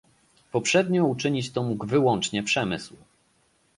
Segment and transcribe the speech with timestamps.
[0.51, 2.95] Poprzednio uczynić to mógł wyłącznie przemysł